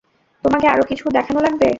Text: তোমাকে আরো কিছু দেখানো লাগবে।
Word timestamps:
তোমাকে 0.43 0.67
আরো 0.67 0.83
কিছু 0.83 1.05
দেখানো 1.11 1.39
লাগবে। 1.41 1.69